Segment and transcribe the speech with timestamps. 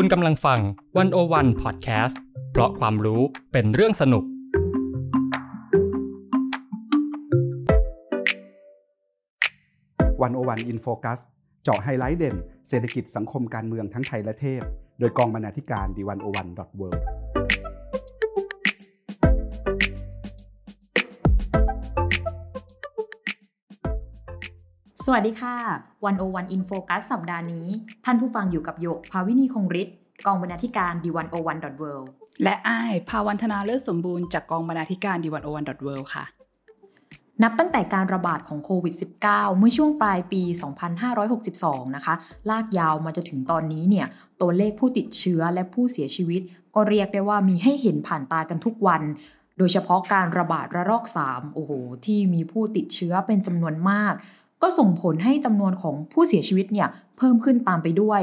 [0.00, 0.60] คุณกำลังฟัง
[0.98, 2.20] One O One Podcast
[2.52, 4.24] เพราะความรู้เป็นเรื่องสนุก
[10.22, 11.20] One O One In Focus
[11.64, 12.36] เจาะไฮไลท์เด่น
[12.68, 14.62] เศรษฐกิจสังคมการเมืองทั้งไทยและเทศ
[14.98, 16.88] โดยกองบรรณาธิการ The One O One dot world
[25.10, 25.56] สวัสดีค่ะ
[26.04, 27.66] One O One In Focus สัปดาห์นี้
[28.04, 31.92] ท่านผู้ฟังอยู่กับหยก ภาวินีคงฤทธิ์กองบรรณาธิการ The One O One dot world
[32.42, 36.24] และอ้ายภาวันธนาเลิศสมบูรณ์จากกองบรรณาธิการ The One O One dot world ค่ะ
[37.42, 38.94] นับตั้งแต่การระบาดของโควิด
[39.26, 40.42] -19 เมื่อช่วงปลายปี
[41.18, 42.14] 2562 นะคะ
[42.50, 44.06] ลากยาวมาจนถึงตอนนี้เนี่ย
[44.40, 46.40] ตัวเลขผู้ติดเชื้อและผู้เสียชีวิต
[46.74, 49.02] ก็เรียกได้ว่ามีให้เห็นผ่านตากันทุกวัน
[49.58, 51.72] โดยเฉพาะการระบาดระลอก 3 โอ้โห
[52.04, 54.14] ที่มีผู้ติดเชื้อเป็นจำนวนมาก
[54.62, 58.22] ก็ส่งผลให้จำนวนของผู้เสียชีวิตเนี่ยเพิ่มขึ้นตามไปด้วย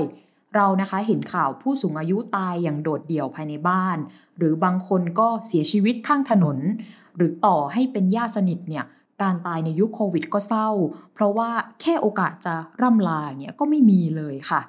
[0.56, 3.98] เรานะคะเห็นข่าวผู้สูงอายุตายอย่างโดดเดี่ยวภายในบ้าน
[4.38, 6.58] หรือบางคนก็เสียชีวิตข้างถนน
[7.16, 8.86] หรือต่อให้เป็นญาติสนิทเนี่ย
[9.22, 10.70] การตายในยุคโควิดก็เศร้า
[11.14, 11.50] เพราะว่า
[11.82, 14.62] แค่โอกาสจะร่ำลาเนี่ยก็ไม่มีเลยค่ะ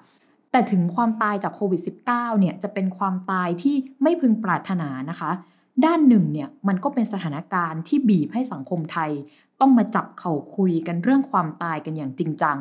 [0.51, 5.31] แต่ถึงความตายจากโควิด -19 เนี่ยจะเป็นความตายที่ไม่พึงปรารถนานะคะ
[5.85, 9.11] ด้านหนึ่งเนี่ยมันก็เป็นสถานการณ์ที่บีบให้สังคมไทย
[9.61, 12.59] ต้องมาจับเข่าคุยกันเรื่องความตายกันอย่างจริงจัง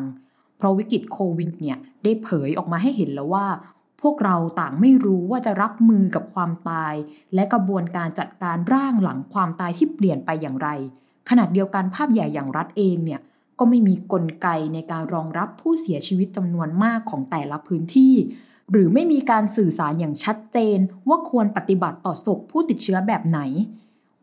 [0.57, 3.47] เพราะวิกฤตโควิดเนี่ยได้เผยออกมาให้เห็นแล้วว่า
[4.01, 6.93] พวกเราต่างไม่รู้ว่าจะรับมือกับความตาย
[7.33, 10.69] และกระบวนการจัดการร่างหลังความตายที่เปลี่ยนไปอย่างไร
[11.29, 13.21] ขนาดเดียวกันภาพใหญ่อย่างรัฐเองเนี่ย
[13.59, 18.15] ก็ไม่มีกลไกในการรองรับผู้เสียชีวิตจำนวนมากของแต่ละพื้นที่
[18.71, 23.39] หรือไม่มีการสื่อสารอย่างชัดเจนว่าควรปฏิบัติต่อศพผู้ติดเชื้อแบบไหน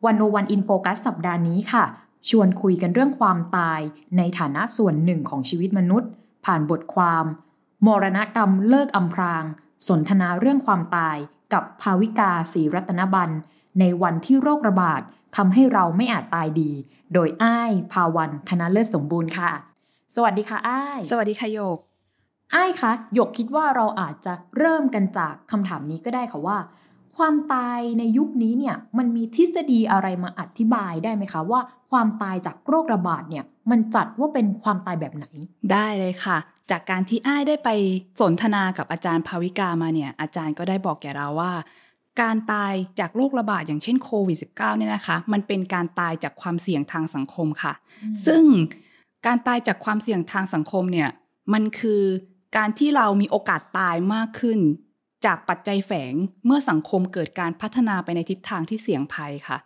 [0.04, 1.84] วันโอวันอินโฟกัสสัปดาห์นี้ค่ะ
[2.30, 3.80] ชวนคุยกันเรื่องความตาย
[4.16, 6.10] ในฐานะส่วนหนึ่งของชีวิตมนุษย์
[6.44, 7.24] ผ่านบทความ
[7.86, 9.44] มรณกรรมเลิกอำพราง
[9.88, 11.16] สนทนาเรื่องความตาย
[11.52, 13.30] กับภาวิกาศรีรัตนบัน
[13.80, 15.00] ในวันที่โรคระบาด
[15.36, 16.72] ทำให้เราไม่อาจตายดี
[17.14, 19.50] โดยอ้ายภาวันธนาเลิศสมบูรณ์ค่ะ
[20.14, 21.78] สวัสดีค่ะอ้าย สวัสดีค่ะโยก
[22.54, 26.58] อ้ายคะหยกคิดว่าเราอาจจะเริ่มกันจากคำถามนี้ก็ได้ค่ะว่า
[27.16, 35.26] ความตายในยุคนี้เนี่ยมันมีทฤษฎีอะไรมาอธิบายได้ไหมคะ ว่าความตายจากโรคระบาดเนี่ยมันจัดว่าเป็นความตายแบบไหน
[35.72, 36.38] ได้เลยค่ะ
[36.70, 37.70] จากการที่อ้ายได้ไป
[38.20, 41.52] สนทนากับอาจารย์ภาวิกามาเนี่ยอาจารย์ก็ได้บอกแก่เราว่า
[42.20, 47.72] การตายจากโรคระบาดอย่างเช่นโควิด -19 เนี่ยนะคะ มันเป็นการตายจากความเสี่ยงทางสังคมค่ะ
[48.26, 48.44] ซึ่ง
[49.26, 51.08] การตายจากความเสี่ยงทางสังคมเนี่ย
[51.52, 52.02] มันคือ
[52.56, 54.58] การที่เรามีโอกาสตายมากขึ้น
[55.26, 56.14] จากปัจจัยแฝง
[56.46, 59.58] เมื่อสังคมเกิดการพัฒนาไปในทิศทางที่เสี่ยงภัยค่ะ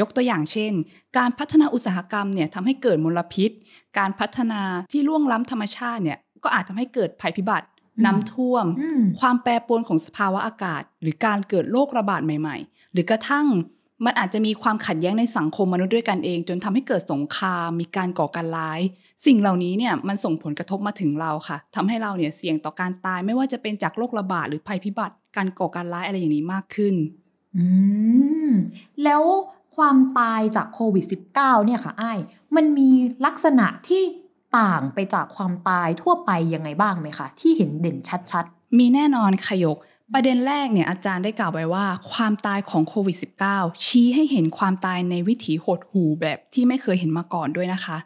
[0.00, 0.72] ยกตัวอย่างเช่น
[1.18, 3.50] การพัฒนาอุตสาหกรรมเนี่ยทำให้เกิดมลพิษ
[3.98, 4.62] การพัฒนา
[4.92, 7.66] ที่ล่วงล้ำธรรมชาติเนี่ยก็อาจทำให้เกิดภัยพิบัติ
[8.04, 8.64] น้ำท่วม
[9.20, 13.46] ความแปรปรวนของสภาวะอากาศ หรือการเกิดโรคระบาดใหม่ ๆ หรือกระทั่ง
[14.04, 18.80] มันอาจจะมีความขัดแย้งในสังคมมนุษย์ด้วยกันเอง จนทำให้เกิดสงคราม มีการก่อการร้าย
[19.26, 26.94] สิ่งเหล่านี้เนี่ยมันส่งผลกระทบมาถึงเราค่ะทำให้เราเนี่ยเสี่ยงต่อการตายไม่ว่าจะเป็นจากโรคระบาดหรือภัยพิบัติ การก่อการร้ายอะไรอย่างนี้มากขึ้น
[27.56, 27.64] อื
[28.48, 28.50] ม
[29.04, 29.22] แล้ว
[29.76, 31.04] ความตายจากโควิด
[31.36, 32.12] -19 เนี่ยค่ะไอ้
[32.56, 32.88] มันมี
[33.26, 34.02] ลักษณะที่
[34.58, 37.98] ต่างไปจากความตายทั่วไปยังไงบ้างไหมคะที่เห็นเด่น
[38.30, 39.76] ชัดๆ มีแน่นอนขยก
[40.14, 43.16] ประเด็นแรกเนี่ยอาจารย์ได้กล่าวไว้ว่า ความตายของโควิด
[43.50, 47.96] -19 ชี้ให้เห็นความตายในวิถีหดหูแบบที่ไม่เคยเห็นมาก่อนด้วยนะคะ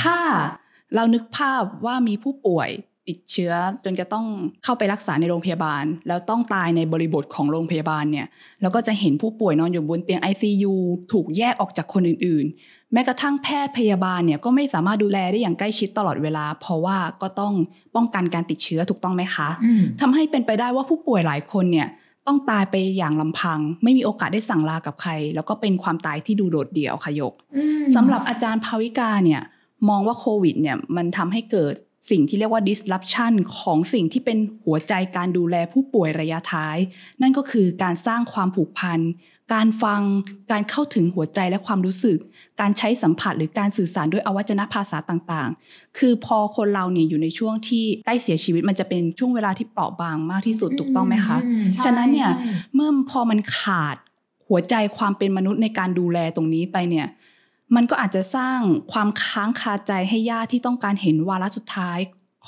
[0.00, 0.18] ถ้า
[0.94, 2.70] เรานึกภาพว่ามีผู้ป่วย
[3.08, 3.52] ติดเชื้อ
[3.84, 4.26] จนจะต้อง
[4.64, 8.26] เข้าไปรักษาในโรงพยาบาล แล้วต้องตายในบริบทของโรงพยาบาลเนี่ย
[8.60, 10.74] เราก็จะเห็นผู้ป่วยนอนอยู่บนเตียง ICU
[11.12, 17.52] ถูกแยกออกจากคนอื่นๆ แม้กระทั่งแพทย์พยาบาลเนี่ยก็ไม่สามารถดูแลได้อย่างใกล้ชิดตลอดเวลา เพราะว่าก็ต้อง
[17.94, 19.48] ป้องกันการติดเชื้อถูกต้องไหมคะ
[20.00, 21.88] ทำให้เป็นไปได้ว่าผู้ป่วยหลายคนเนี่ย
[22.26, 27.34] ต้องตายไปอย่างลำพัง ไม่มีโอกาสได้สั่งลากับใคร แล้วก็เป็นความตายที่ดูโดดเดี่ยวขยก
[27.94, 29.42] สำหรับอาจารย์ภาวิกาเนี่ย
[29.88, 31.74] มองว่าโควิดเนี่ยมันทำให้เกิด
[32.10, 36.76] สิ่งที่เรียกว่า disruption ของสิ่งที่เป็นหัวใจการดูแลผู้ป่วยระยะท้าย
[37.22, 39.00] นั่นก็คือการสร้างความผูกพัน
[39.52, 40.00] การฟัง
[40.50, 42.18] การเข้าถึงหัวใจและความรู้สึก
[42.60, 51.36] การใช้สัมผัสหรือการสื่อสารด้วยอวัจนภาษาต่างๆ คือพอคนเราเนี่ยอยู่ในช่วงที่ใกล้เสียชีวิตมันจะเป็นช่วงเวลาที่เปราะบางมากที่สุดถูกต้องไหมคะ
[51.84, 52.30] ฉะนั้นเนี่ย
[52.74, 53.96] เมื่อพอมันขาด
[54.48, 57.06] หัวใจความเป็นมนุษย์ในการดูแลตรงนี้ไปเนี่ย
[57.74, 58.58] มันก็อาจจะสร้าง
[58.92, 61.98] ความค้างคาใจให้ญาติที่ต้องการเห็นวาระสุดท้าย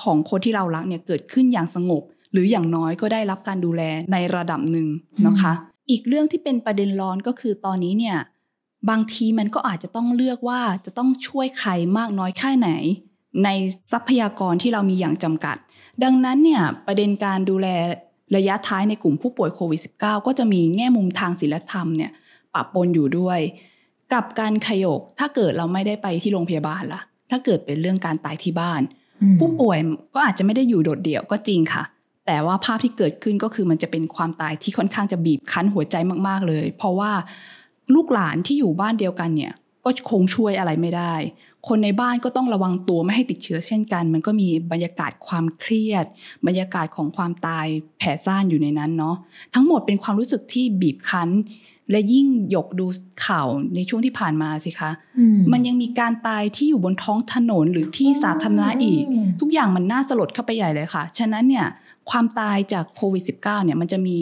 [0.02, 2.02] ของคนที่เรารักเนี่ยเกิดขึ้นอย่างสงบ
[2.32, 3.82] หรืออย่างน้อยก็ได้รับการดูแล
[4.12, 4.88] ในระดับหนึ่ง
[5.26, 5.52] นะคะ
[5.92, 8.16] อีกเรื่องที่เป็นประเด็นร้อนก็คือตอนนี้เนี่ย
[8.90, 12.70] บางทีมันก็อาจจะต้องเลือกว่าจะต้องช่วยใครมากน้อยแค่ไหน
[13.44, 13.48] ใน
[13.92, 15.56] ทรัพยากรที่เรามีอย่างจำกัด
[16.04, 17.68] ดังนั้นเนี่ยประเด็นการดูแล
[18.36, 22.10] ระยะท้ายในกลุ่มผู้ป่วยโควิด -19 ก็จะมีแง่มุมทางศีลธรรมเนี่ย
[22.54, 23.40] ปะปนอยู่ด้วย
[24.12, 27.00] กับการขยกถ้าเกิดเราไม่ได้ไปที่โรงพยาบาลล่ะ
[27.30, 28.82] ถ้าเกิดเป็นเรื่องการตายที่บ้าน
[29.38, 29.78] ผู้ป่วย
[30.14, 31.82] ก็อาจจะไม่ได้อยู่โดดเดี่ยวก็จริงค่ะ
[32.26, 35.96] แต่ว่าภาพที่เกิดขึ้นก็คือมันจะเป็นความตายที่ค่อนข้างจะบีบคั้นหัวใจ
[36.28, 37.12] มาก ๆ เลย เพราะว่า
[37.94, 39.52] ลูกหลานที่อยู่บ้านเดียวกันเนี่ย
[39.84, 41.14] ก็คงช่วยอะไรไม่ได้
[41.68, 46.04] คนในบ้านก็ต้องระวังตัวไม่ให้ติดเชื้อเช่นกัน มันก็มีบรรยากาศความเครียด
[46.46, 47.66] บรรยากาศของความตาย
[47.98, 49.16] แผ่ซ่านอยู่ในนั้นเนาะ
[49.54, 51.28] ทั้งหมดเป็นความรู้สึกที่บีบคั้น
[51.90, 52.86] และยิ่งหยกดู
[53.26, 54.90] ข่าวในช่วงที่ผ่านมาสิคะ
[55.52, 59.02] มันยังมีการตายที่อยู่บนท้องถนนหรือที่สาธารณะอีก
[59.40, 61.66] ทุกอย่างมันน่าสลดเข้าไปใหญ่เลยค่ะ ฉะนั้นเนี่ย
[62.10, 64.18] ความตายจากโควิด -19 เนี่ยมันจะมี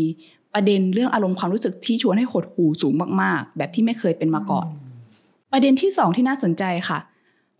[0.54, 4.66] ประเด็นเรื่องอารมณ์ความรู้สึกที่ชวนให้หดหู่สูงมากๆ แบบที่ไม่เคยเป็นมาก่อน
[5.52, 6.98] ประเด็นที่สองที่น่าสนใจค่ะ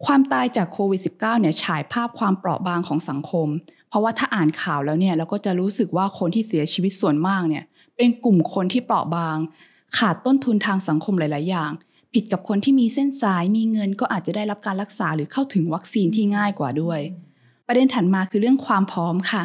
[0.04, 3.48] ความตายจากโควิด -19 เนี่ยฉายภาพความเปราะบางของสังคม
[3.88, 7.64] เพราะว่าถ้าอ่านข่าวแล้วเนี่ยเราก็จะรู้สึกว่าคนที่เสียชีวิตส่วนมากเนี่ย
[7.96, 9.36] เป็นกลุ่มคนที่เปราะบาง
[9.98, 11.70] ขาดต้นทุนทางสังคมหลาย ๆ อย่าง
[12.14, 17.00] ผิดกับคนที่มีเส้นสายมีเงินก็อาจจะได้รับการรักษาหรือเข้าถึงวัคซีนที่ง่ายกว่าด้วย
[17.66, 19.42] ประเด็นถัดมาคือเรื่องความพร้อมค่ะ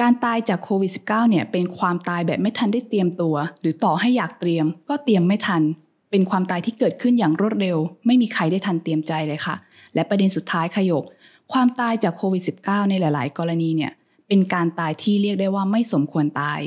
[0.00, 5.62] การตายจากโควิด -19 เนี่ยเป็นความตายแบบไม่ทันได้เตรียมตัว หรือต่อให้อยากเตรียม ก็เตรียมไม่ทัน
[6.10, 9.56] เป็นความตายที่เกิดขึ้นอย่างรวดเร็ว ไม่มีใครได้ทันเตรียมใจเลยค่ะ
[9.94, 11.04] และประเด็นสุดท้ายขยก
[11.52, 13.92] ความตายจากโควิด -19 ในหลาย ๆ กรณีเนี่ย
[14.28, 16.60] เป็นการตายที่เรียกได้ว่าไม่สมควรตาย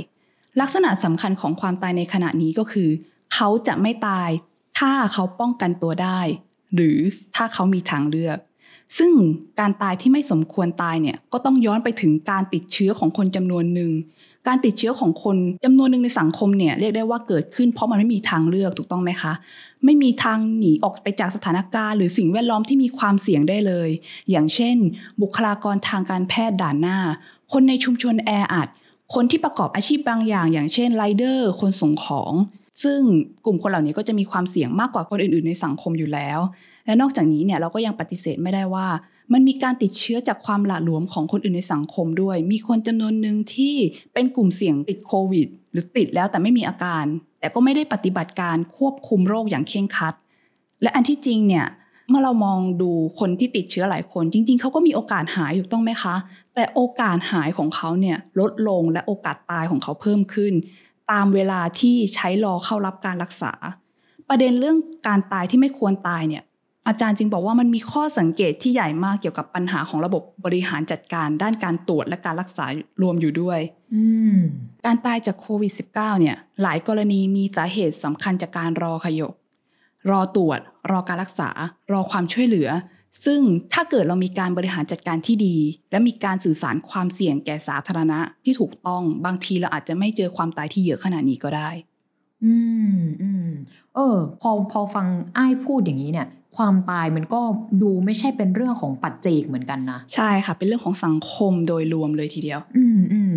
[0.60, 2.90] ลักษณะสำคัญของความตายในขณะนี้ก็คือ
[3.34, 4.30] เขาจะไม่ตาย
[4.80, 6.20] ถ้าเขาป้องกันตัวได้
[6.76, 6.98] หรือ
[7.36, 8.38] ถ้าเขามีทางเลือก
[8.98, 9.12] ซึ่ง
[9.60, 13.92] การตายที่ไม่สมควรตายเนี่ยก็ต้องย้อนไปถึงการติดเชื้อของคนจำนวนหนึ่ง
[14.48, 19.34] การติดเชื้อของคนจำนวนหนึ่งในสังคมเนี่ยเรียกได้ว่าเกิดขึ้นเพราะมันไม่มีทางเลือกถูกต้องไหมคะ
[19.86, 23.90] ไม่มีทางหนีออกไปจากสถานการณ์ หรือสิ่งแวดล้อมที่มีความเสี่ยงได้เลย
[24.32, 24.76] อย่างเช่น
[25.22, 26.98] บุคลากรทางการแพทย์ด่านหน้า
[27.52, 28.68] คนในชุมชนแออัด
[29.14, 32.34] คนที่ประกอบอาชีพบางอย่าง อย่างเช่นไรเดอร์ คนส่งของ
[32.84, 33.00] ซึ่ง
[33.46, 36.40] กลุ่มคนเหล่านี้ก็จะมีความเสี่ยงมากกว่าคนอื่น ๆ ในสังคมอยู่แล้ว
[36.86, 38.88] และนอกจากนี้เนี่ยเราก็ยังปฏิเสธไม่ได้ว่า
[39.34, 43.76] มันมีการติดเชื้อจากความหละหลวมของคนอื่นในสังคมด้วย มีคนจำนวนหนึ่งที่
[44.14, 47.06] เป็นกลุ่มเสี่ยงติดโควิด หรือติดแล้วแต่ไม่มีอาการ
[47.40, 50.14] แต่ก็ไม่ได้ปฏิบัติการควบคุมโรคอย่างเคร่งครัด
[50.82, 51.66] และอันที่จริงเนี่ย
[52.10, 56.16] เมื่อเรามองดูคนที่ติดเชื้อหลายคน จริง ๆเขาก็มีโอกาสหายอยู่ต้องไหมคะ
[56.56, 60.54] แต่โอกาสหายของเขาเนี่ยลดลงและโอกาสตายของเขาเพิ่มขึ้น
[61.12, 63.54] ตามเวลาที่ใช้รอเข้ารับการรักษา
[64.30, 64.78] ประเด็นเรื่อง
[65.08, 66.44] การตายที่ไม่ควรตายเนี่ย
[66.88, 72.66] อาจารย์จึงบอกว่ามันมีข้อสังเกตที่ใหญ่มากเกี่ยวกับปัญหาของระบบบริหารจัดการ ด้านการตรวจและการรักษา
[73.02, 73.60] รวมอยู่ด้วย
[74.86, 79.34] การตายจากโควิด -19 เนี่ย หลายกรณีมีสาเหตุสำคัญจากการรอขยก
[80.12, 80.60] รอตรวจ
[80.92, 81.50] รอการรักษา
[81.92, 82.70] รอความช่วยเหลือ
[83.26, 83.40] ซึ่ง
[83.74, 85.56] ถ้าเกิดเรามีการบริหารจัดการที่ดี
[85.92, 91.70] และมีการสื่อสารความเสี่ยงแก่สาธารณะที่ถูกต้องบางทีเราอาจจะไม่เจอความตายที่เยอะขนาดนี้ก็ได้
[92.46, 92.56] อื
[92.98, 93.50] มอืม
[93.96, 97.42] เออ พอพอฟังไอ้พูดอย่างนี้เนี่ย ความตายมันก็
[97.82, 103.34] ดูไม่ใช่เป็นเรื่องของปัจเจกเหมือนกันนะ ใช่ค่ะ เป็นเรื่องของสังคมโดยรวมเลยทีเดียว อืมอืม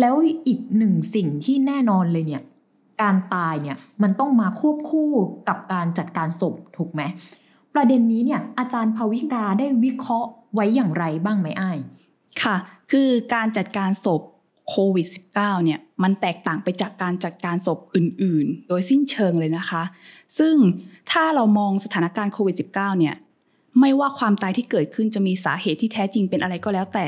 [0.00, 0.14] แล้ว
[0.46, 2.42] อีกหนึ่งสิ่งที่แน่นอนเลยเนี่ย
[3.02, 5.10] การตายเนี่ยมันต้องมาควบคู่
[5.48, 7.02] กับการจัดการศพถูกไหม
[7.74, 11.78] ประเด็นนี้เนี่ย อาจารย์ภวิกาได้วิเคราะห์ไว้อย่างไรบ้างไหมอ้าย
[12.42, 12.56] ค่ะ
[12.90, 14.22] คือการจัดการศพ
[14.74, 15.06] โควิด
[15.38, 19.82] -19 เนี่ยมันแตกต่างไปจากการจัดการศพอื่น ๆ โดยสิ้นเชิงเลยนะคะ
[20.38, 20.54] ซึ่ง
[21.10, 23.14] ถ้าเรามองสถานการณ์โควิด -19 เนี่ย
[23.80, 27.06] ไม่ว่าความตายที่เกิดขึ้นจะมีสาเหตุที่แท้จริงเป็นอะไรก็แล้วแต่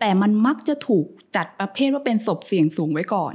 [0.00, 3.34] แต่มันมักจะถูกจัดประเภทว่าเป็นศพเสี่ยงสูงไว้ก่อน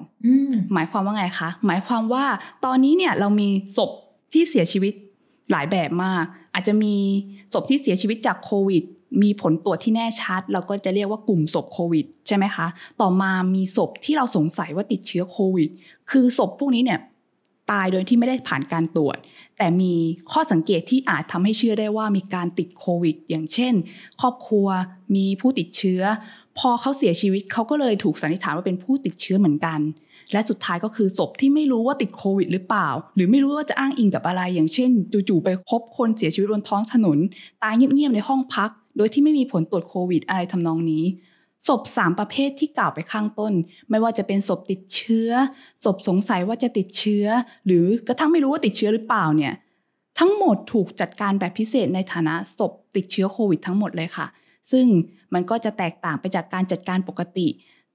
[0.74, 2.26] หมายความว่าไงคะ หมายความว่า
[2.66, 3.92] ตอนนี้เนี่ยเรามีศพ
[4.34, 4.94] ที่เสียชีวิต
[5.52, 6.96] หลายแบบมาก อาจจะมี
[7.54, 8.84] ศพที่เสียชีวิตจากโควิด
[9.22, 12.68] มีผลตรวจที่แน่ชัด เราก็จะเรียกว่ากลุ่มศพโควิดใช่ไหมคะ
[13.02, 15.70] ต่อมามีศพที่เราสงสัยว่าติดเชื้อโควิด
[16.12, 17.00] คือศพพวกนี้เนี่ย
[17.72, 19.18] ตายโดยที่ไม่ได้ผ่านการตรวจ
[19.58, 19.94] แต่มี
[20.32, 23.74] ข้อสังเกตที่อาจทำให้เชื่อได้ว่ามีการติดโควิด อย่างเช่น
[24.22, 24.68] ครอบครัว
[25.16, 26.02] มีผู้ติดเชื้อ
[26.58, 29.80] พอเขาเสียชีวิตเขาก็เลยถูกสันนิษฐานว่าเป็นผู้ติดเชื้อเหมือนกัน
[30.34, 34.92] และสุดท้ายก็คือศพที่ไม่รู้ว่าติดโควิด หรือเปล่า หรือไม่รู้ว่าจะอ้างอิงกับอะไร อย่างเช่น
[35.30, 37.18] จู่ๆไปพบคนเสียชีวิตบนท้องถนน
[37.64, 41.04] ตายเงียบๆในห้องพัก โดยที่ไม่มีผลตรวจโควิดอะไรทำนองนี้
[41.68, 43.54] ศพสามประเภทที่กล่าวไปข้างต้น
[43.90, 45.30] ไม่ว่าจะเป็นศพติดเชื้อ
[45.84, 47.26] ศพสงสัยว่าจะติดเชื้อ
[47.66, 49.54] หรือกระทั่งไม่รู้ว่าติดเชื้อหรือเปล่าเนี่ย
[50.20, 54.28] ทั้งหมดถูกจัดการแบบพิเศษในฐานะศพติดเชื้อโควิดทั้งหมดเลยค่ะ
[54.72, 54.86] ซึ่ง
[55.34, 57.48] มันก็จะแตกต่างไปจากการจัดการปกติ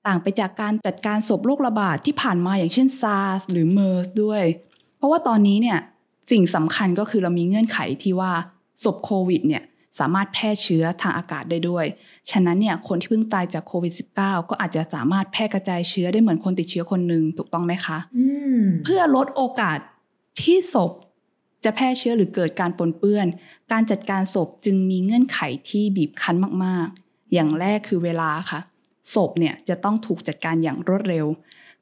[0.07, 4.43] ต่างไปจากการจัดการศพโรคระบาดที่ผ่านมาอย่างเช่นซาร์สหรือเมอร์สด้วย
[4.97, 5.79] เพราะว่าตอนนี้เนี่ย
[6.31, 8.33] สิ่งสำคัญก็คือเรามีเงื่อนไขที่ว่า
[8.85, 9.63] ศพโควิดเนี่ย
[9.99, 11.87] สามารถแพร่เชื้อทางอากาศได้ด้วย
[12.31, 17.99] ฉะนั้นเนี่ยคนที่เพิ่งตายจากโควิด -19 ก็อาจจะสามารถแพร่กระจายเชื้อได้เหมือนคนติดเชื้อคนหนึ่งถูกต้องไหมคะ
[18.85, 19.79] เพื่อลดโอกาส
[20.41, 20.93] ที่ศพ
[21.65, 23.27] จะแพร่เชื้อหรือเกิดการปนเปื้อน
[23.73, 28.61] การจัดการศพจึงมีเงื่อนไขที่บีบคั้นมากๆ อย่างแรกคือเวลาค่ะ
[29.15, 31.27] ศพเนี่ยจะต้องถูกจัดการอย่างรวดเร็ว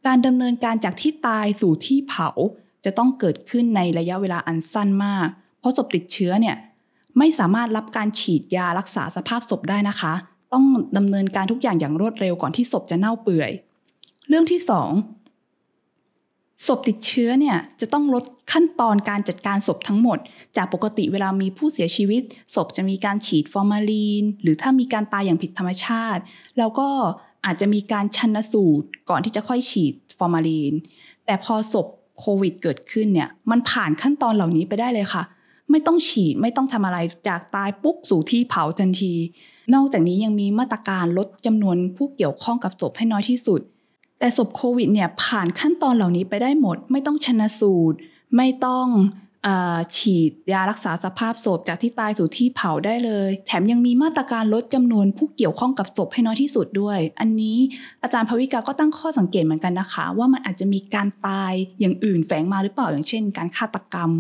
[0.07, 2.29] การดำเนินการจากที่ตายสู่ที่เผา
[2.85, 5.29] จะต้องเกิดขึ้นในระยะเวลาอันสั้นมาก
[5.61, 6.57] เพราะศพติดเชื้อเนี่ย
[7.19, 10.13] ไม่สามารถรับการฉีดยารักษาสภาพศพได้นะคะ
[10.53, 10.65] ต้อง
[10.97, 13.51] ดำเนินการทุกอย่างอย่างรวดเร็วก่อนที่ศพจะเน่าเปื่อย
[14.29, 14.91] เรื่องที่สอง
[16.67, 20.19] ศพติดเชื้อเนี่ยจะต้องลดขั้นตอนการจัดการศพทั้งหมด
[20.57, 22.23] จากปกติเวลามีผู้เสียชีวิต
[22.55, 26.23] ศพจะมีการฉีดฟอร์มาลีน หรือถ้ามีการตายอย่างผิดธรรมชาติ
[26.59, 26.89] แล้วก็
[27.45, 30.73] อาจจะมีการชันสูตรก่อนที่จะค่อยฉีดฟอร์มาลีน
[31.27, 31.87] แต่พอศพ
[32.19, 35.23] โควิดเกิดขึ้นเนี่ยมันผ่านขั้นตอนเหล่านี้ไปได้เลยค่ะ
[35.73, 36.99] ไม่ต้องฉีดไม่ต้องทำอะไร
[37.29, 39.15] จากตายปุ๊บสู่ที่เผาทันที
[39.75, 43.61] นอกจากนี้ยังมีมาตรการลดจำนวนผู้เกี่ยวข้องกับศพให้น้อยที่สุด
[44.19, 47.99] แต่ศพโควิดเนี่ยผ่านขั้นตอนเหล่านี้ไปได้หมด ไม่ต้องชนะสูตร
[48.37, 48.87] ไม่ต้อง
[49.47, 49.49] อ
[49.97, 57.59] ฉีดยารักษาสภาพศพจากที่ตายสู่ที่เผาได้เลย แถมยังมีมาตรการลดจำนวนผู้เกี่ยวข้องกับศพให้น้อยที่สุดด้วย อันนี้
[58.03, 64.11] อาจารย์ภวิกาก็ตั้งข้อสังเกตเหมือนกันนะคะ ว่ามันอาจจะมีการตายอย่างอื่นแฝงมาหรือเปล่าอย่างเช่น การฆาตกรรม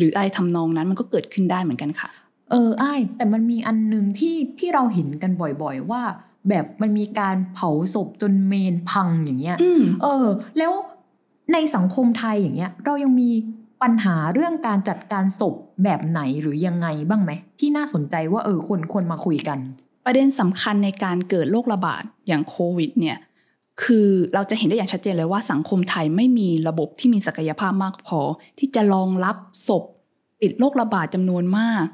[0.00, 2.08] หรืออะไรทำนองนั้นมันก็เกิดขึ้นได้เหมือนกันค่ะ
[2.50, 6.02] เออไอ้แต่มันมีอันหนึ่งที่ที่เราเห็นกันบ่อยๆว่า
[6.48, 9.56] แบบมันมีการเผาศพจนเมนพังอย่างเงี้ย
[10.02, 10.26] เออ
[10.58, 10.72] แล้ว
[11.52, 13.30] ในสังคมไทยอย่างเงี้ย เรายังมี
[13.82, 15.54] ปัญหาเรื่องการจัดการศพ
[15.84, 17.30] แบบไหนหรือยังไงบ้างไหม
[17.60, 19.58] ที่น่าสนใจว่าเออคนคนมาคุยกัน
[20.04, 23.16] ประเด็นสำคัญในการเกิดโรคระบาดอย่างโควิดเนี่ย
[23.82, 28.20] คือเราจะเห็นได้อย่างชัดเจนเลยว่าสังคมไทยไม่มีระบบที่มีศักยภาพมากพอ
[28.58, 29.36] ที่จะรองรับ
[29.68, 29.84] ศพ
[30.42, 31.84] ติดโรคระบาดจำนวนมาก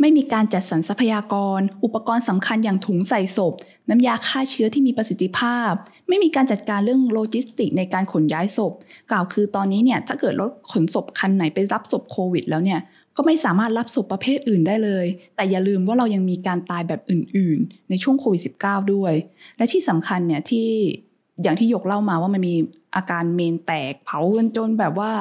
[0.00, 3.54] ไม่มีการจัดสรรทรัพยากร อุปกรณ์สำคัญอย่างถุงใส่ศพ
[3.88, 5.72] น้ำยาฆ่าเชื้อที่มีประสิทธิภาพ
[6.08, 8.72] ไม่มีการจัดการเรื่องโลจิสติกในการขนย้ายศพ
[9.10, 12.80] กล่าวคือตอนนี้เนี่ยถ้าเกิดรถขนศพคันไหนไปรับศพโควิด แล้วเนี่ย
[13.16, 15.06] ก็ไม่สามารถรับศพประเภทอื่นได้เลย
[15.36, 19.14] แต่อย่าลืมว่าเรายังมีการตายแบบอื่น ๆ ในช่วงโควิด -19 ด้วย
[19.56, 20.68] และที่สำคัญเนี่ยที่
[21.42, 22.54] อย่างที่ยกเล่ามาว่ามันมี
[22.96, 25.12] อาการเมนแตกเผากันจนแบบว่า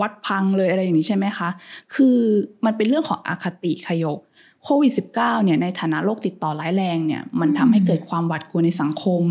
[0.00, 1.48] วัดพังเลยอะไรอย่างนี้ใช่ไหมคะ
[1.94, 2.18] คือ
[2.64, 4.18] มันเป็นเรื่องของอคติขยก
[4.62, 9.22] โควิด -19 เนี่ยในฐานะโรคติดต่อร้ายแรงเนี่ยมันทำให้เกิดความหวาดกลัวในสังคม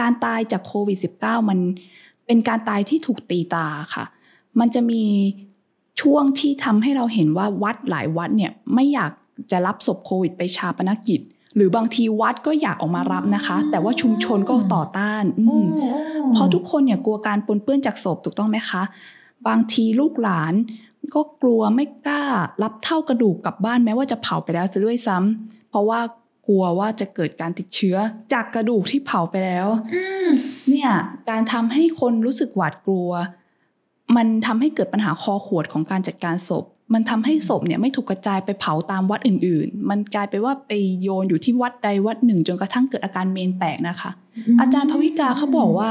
[0.00, 1.58] การตายจากโควิด -19 มัน
[2.26, 4.04] เป็นการตายที่ถูกตีตาค่ะ
[4.60, 5.02] มันจะมี
[6.00, 9.12] ช่วงที่ทำให้เราเห็นว่าวัดหลายวัดเนี่ยไม่อยาก
[9.50, 11.20] จะรับศพโควิดไปชาปนกิจ
[11.58, 15.50] หรือบางทีวัดก็อยากออกมารับนะคะ แต่ว่าชุมชนก็ต่อต้านอ
[16.32, 18.82] เพราะทุกคนเนี่ยกลัวการปนเปื้อนจากศพถูกต้องไหมคะ
[19.48, 20.54] บางทีลูกหลาน
[21.14, 22.24] ก็กลัวไม่กล้า
[22.62, 26.00] รับเท่ากระดูกกลับบ้านแม้ว่าจะเผาไปแล้วซะด้วยซ้ำเพราะว่า
[26.46, 27.96] กลัวว่าจะเกิดการติดเชื้อ
[28.32, 29.68] จากกระดูกที่เผาไปแล้ว
[30.70, 30.90] เนี่ย
[31.30, 33.10] การทำให้คนรู้สึกหวาดกลัว
[34.16, 44.10] มันทำให้เกิดปัญหาคอขวดของการจัดการศพ มันทำให้ศพเนี่ยไม่ถูกกระจายไปเผาตามวัดอื่น ๆ มันกลายไปว่าไปโยนอยู่ที่วัดใดวัดหนึ่ง จนกระทั่งเกิดอาการเมนแตกนะคะ
[44.60, 45.90] อาจารย์ภวิกาเขาบอกว่า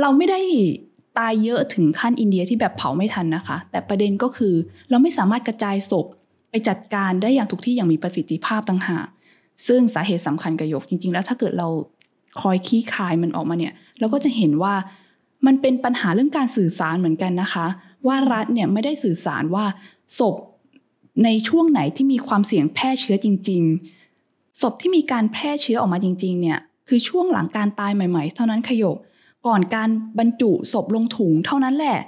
[0.00, 0.40] เราไม่ได้
[1.18, 4.54] ตายเยอะถึงขั้นอินเดียที่แบบเผาไม่ทันนะคะ แต่ประเด็นก็คือ
[4.90, 6.06] เราไม่สามารถกระจายศพ
[6.50, 9.06] ไปจัดการได้อย่างถูกที่อย่างมีประสิทธิภาพต่างหาก
[9.66, 11.68] ซึ่งสาเหตุสำคัญกับยกจริง ๆ แล้วถ้าเกิดเรา
[12.40, 14.74] คอยขี้คายมันออกมาเนี่ย เราก็จะเห็นว่า
[15.46, 17.66] มันเป็นปัญหาเรื่องการสื่อสารเหมือนกันนะคะ
[18.06, 19.64] ว่ารัฐเนี่ยไม่ได้สื่อสารว่า
[20.18, 20.36] ศพ
[21.24, 23.62] ในช่วงไหนที่มีความเสี่ยงแพร่เชื้อจริง
[24.10, 26.58] ๆ ศพที่มีการแพร่เชื้อออกมาจริง ๆ เนี่ย
[26.88, 28.96] คือช่วงหลังการตายใหม่ ๆ เท่านั้นขยก
[29.46, 31.98] ก่อนการบรรจุศพลงถุงเท่านั้นแหละ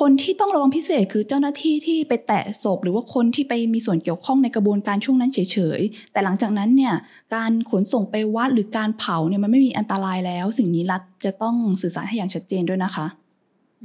[0.00, 5.38] คนที่ต้องระวังพิเศษคือเจ้าหน้าที่ที่ไปแตะศพ หรือว่าคนที่ไปมีส่วนเกี่ยวข้องในกระบวนการช่วงนั้นเฉ
[5.78, 6.94] ยๆ แต่หลังจากนั้นเนี่ย
[7.34, 13.06] การขนส่งไปวัดหรือการเผาเนี่ยมันไม่มีอันตรายแล้ว สิ่งนี้รัฐจะต้องสื่อสารให้อย่างชัดเจนด้วยนะคะ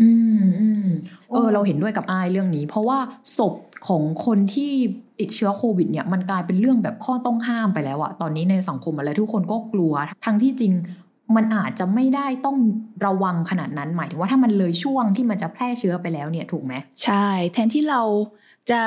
[0.01, 0.09] อื
[0.41, 0.87] มอืม
[1.29, 2.99] เออ เราเห็นด้วยกับอายเรื่องนี้ เพราะว่า
[3.37, 3.53] ศพ
[3.87, 4.71] ของคนที่
[5.19, 9.93] ติดเชื้อโควิดเนี่ยมันกลายเป็นเรื่องแบบข้อต้องห้ามไปแล้วอะตอนนี้ในสังคมอะไรทุกคนก็กลัว
[10.25, 10.73] ทั้งที่จริง
[11.35, 12.57] มันอาจจะไม่ได้ต้อง
[13.05, 16.73] ระวังขนาดนั้น หมายถึงว่าถ้ามันเลยช่วงที่มันจะแพร่เชื้อไปแล้วเนี่ยถูกไหม
[17.03, 18.01] ใช่ แทนที่เรา
[18.71, 18.81] จะ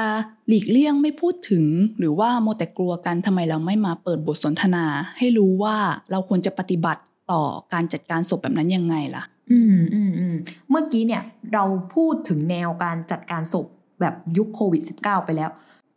[0.49, 1.65] หลีกเลี่ยงไม่พูดถึง
[1.99, 4.85] หรือว่าโมแต่กลัวกันทำไมเราไม่มาเปิดบทสนทนา
[5.19, 5.77] ให้รู้ว่า
[6.11, 10.35] เราควรจะปฏิบัติต่อการจัดการศพแบบนั้นยังไงล่ะ อืมอืมอืม
[10.71, 11.65] เมื่อกี้เนี่ยเรา
[11.95, 13.67] พูดถึงแนวการจัดการศพ
[14.01, 15.51] แบบยุคโควิด -19 ไปแล้ว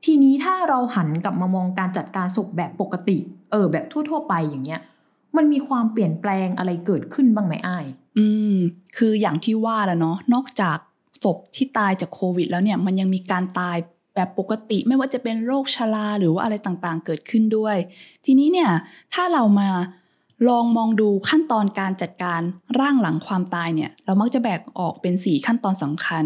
[0.06, 3.18] ทีนี้ถ้าเราหันกลับมามองการจัดการศพแบบปกติ
[3.52, 4.82] เออ แบบทั่ว ๆ ไปอย่างเงี้ย
[5.38, 7.86] มันมีความเปลี่ยนแปลงอะไรเกิดขึ้นบ้างไหมอ้าย
[8.18, 8.58] อืม
[8.98, 10.78] คืออย่างที่ว่าแล้วเนาะนอกจาก
[11.24, 13.78] ศพที่ตายจากโควิด แล้วเนี่ยมันยังมีการตาย
[14.16, 17.78] แบบปกติไม่ว่าจะเป็นโรคชราหรือว่าอะไรต่างๆ เกิดขึ้นด้วย
[18.26, 18.70] ทีนี้เนี่ย
[19.14, 19.70] ถ้าเรามา
[20.48, 22.42] ลองมองดูขั้นตอนการจัดการ
[22.80, 26.26] ร่างหลังความตายเนี่ย เรามักจะแบ่งออกเป็น 4 ขั้นตอนสำคัญ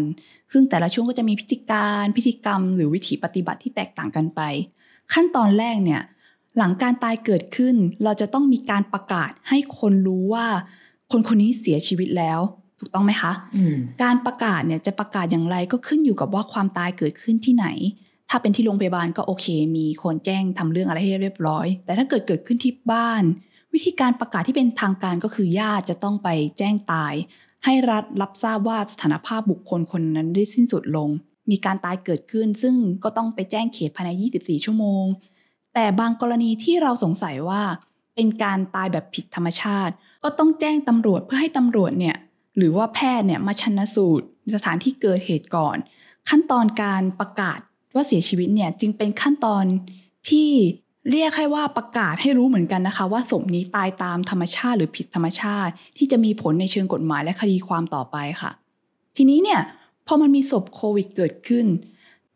[0.52, 4.40] ซึ่งแต่ละช่วงก็จะมีพิธีการพิธีกรรม หรือวิถีปฏิบัติที่แตกต่างกันไป
[5.14, 6.02] ขั้นตอนแรกเนี่ย
[6.58, 10.46] หลังการตายเกิดขึ้น เราจะต้องมีการประกาศให้คนรู้ว่า
[11.10, 12.40] คนคนนี้เสียชีวิตแล้ว
[12.78, 13.32] ถูกต้องไหมคะ
[14.02, 17.66] การประกาศเนี่ยจะประกาศอย่างไรก็ขึ้นอยู่กับว่าความตายเกิดขึ้นที่ไหน
[18.30, 19.46] ถ้าเป็นที่โรงพยาบาลก็โอเค
[19.76, 23.22] มีคนแจ้งทำเรื่องอะไรให้เรียบร้อย แต่ถ้าเกิดเกิดขึ้นที่บ้าน
[23.76, 26.28] วิธีการประกาศที่เป็นทางการก็คือญาติจะต้องไป
[26.58, 27.14] แจ้งตาย
[27.64, 31.08] ให้รัฐรับทราบว่าสถานภาพบุคคลคนนั้นได้สิ้นสุดลง
[31.50, 35.04] มีการตายเกิดขึ้น ซึ่งก็ต้องไปแจ้งเขตภายใน 24 ชั่วโมง
[35.74, 37.62] แต่บางกรณีที่เราสงสัยว่า
[38.14, 42.16] เป็นการตายแบบผิดธรรมชาติ ก็ต้องแจ้งตำรวจเพื่อให้ตำรวจเนี่ย
[42.56, 45.76] หรือว่าแพทย์เนี่ยมาชันสูตรสถานที่เกิดเหตุก่อน
[46.28, 47.58] ขั้นตอนการประกาศ
[47.94, 49.64] ว่าเสียชีวิตเนี่ยจึงเป็นขั้นตอน
[50.28, 50.48] ที่
[51.10, 58.50] เรียกให้ว่าประกาศให้รู้เหมือนกันนะคะ ว่าศพนี้ตายตามธรรมชาติหรือผิดธรรมชาติ ที่จะมีผลในเชิงกฎหมายและคดีความต่อไปค่ะ
[59.16, 59.60] ทีนี้เนี่ย
[60.06, 61.66] พอมันมีศพโควิดเกิดขึ้น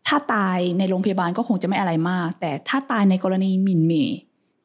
[0.06, 4.18] ถ้าตายในโรงพยาบาลก็คงจะไม่อะไรมาก แต่ถ้าตายในกรณีหมิ่นเมย์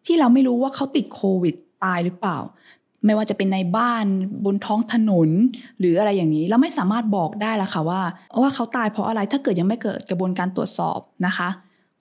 [0.06, 2.38] ที่เราไม่รู้ว่าเขาติดโควิดตายหรือเปล่า
[3.06, 4.06] ไม่ว่าจะเป็นในบ้าน
[4.46, 5.30] บนท้องถนน
[5.80, 8.02] หรืออะไรอย่างนี้เราไม่สามารถบอกได้ละค่ะว่า
[8.42, 11.50] ว่าเขาตายเพราะอะไรถ้าเกิดยังไม่เกิดกระบวนการตรวจสอบนะคะ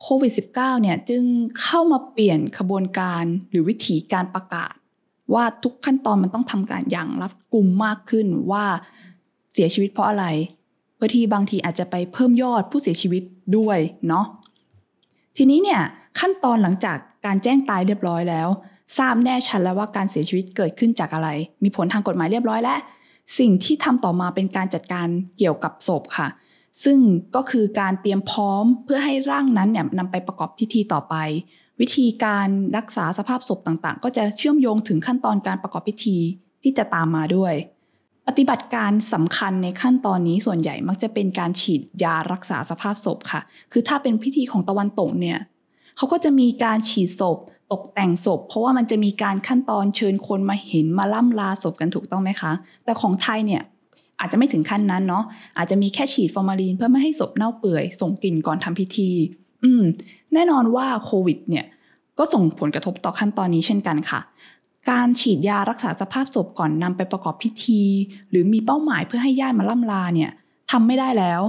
[0.06, 1.22] โควิด -19 เนี่ยจึง
[1.60, 4.74] เข้ามาเปลี่ยนขบวนการหรือวิธีการประกาศ
[5.34, 8.64] ว่าทุกขั้นตอนมันต้องทำการอย่างรัดกุมมากขึ้นว่า
[9.52, 10.26] เสียชีวิตเพราะอะไร
[10.94, 13.22] เพื่อที่บางทีอาจจะไปเพิ่มยอดผู้เสียชีวิต
[13.56, 14.26] ด้วยเนาะ
[15.36, 15.80] ทีนี้เนี่ย
[16.20, 18.48] ขั้นตอนหลังจากการแจ้งตายเรียบร้อยแล้ว
[18.98, 21.28] ทราบแน่ชัดแล้วว่าการเสียชีวิตเกิดขึ้นจากอะไร
[21.62, 22.78] มีผลทางกฎหมายเรียบร้อยแล้ว
[23.38, 25.06] สิ่งที่ทำต่อมาเป็นการจัดการ
[25.38, 26.28] เกี่ยวกับศพค่ะ
[26.84, 26.98] ซึ่ง
[27.36, 31.14] ก็คือการเตรียมพร้อมเพื่อให้ร่างนั้นเนี่ยนำไปประกอบพิธีต่อไป
[31.80, 36.16] วิธีการรักษาสภาพศพต่างๆ ก็จะเชื่อมโยงถึงขั้นตอนการประกอบพิธี
[36.62, 37.54] ที่จะตามมาด้วย
[38.28, 43.40] ปฏิบัติการสำคัญในขั้นตอนนี้ส่วนใหญ่มักจะเป็นการฉีดยารักษาสภาพศพค่ะ
[43.72, 45.38] คือถ้าเป็นพิธีของตะวันตกเนี่ย
[45.96, 47.38] เขาก็จะมีการฉีดศพ
[47.72, 52.52] ตกแต่งศพ เพราะว่ามันจะมีการขั้นตอนเชิญคนมาเห็นมาล่ำลาศพกันถูกต้องไหมคะ
[52.84, 53.62] แต่ของไทยเนี่ย
[54.20, 55.24] อาจจะไม่ถึงขั้นนั้นเนาะ
[55.58, 59.10] อาจจะมีแค่ฉีดฟอร์มาลีนเพื่อไม่ให้ศพเน่าเปื่อย ส่งกลิ่นก่อนทำพิธี
[59.64, 59.82] อืม
[60.34, 61.64] แน่นอนว่าโควิด เนี่ย
[62.18, 64.20] ก็ส่งผลกระทบต่อขั้นตอนนี้เช่นกันค่ะ
[64.90, 67.82] การฉีดยารักษาสภาพศพก่อนนำไปประกอบพิธี
[68.30, 70.30] หรือมีเป้าหมายเพื่อให้ญาติมาล่ำลาเนี่ย
[70.70, 71.42] ทำไม่ได้แล้ว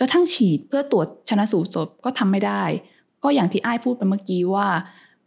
[0.00, 2.62] กระทั่งฉีดเพื่อตรวจชนะสูตรศพก็ทำไม่ได้
[3.22, 4.66] ก็อย่างที่ไอ้พูดไปเมื่อกี้ว่า